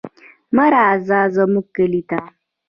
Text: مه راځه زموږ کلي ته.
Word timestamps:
مه 0.55 0.65
راځه 0.73 1.19
زموږ 1.35 1.65
کلي 1.75 2.01
ته. 2.09 2.19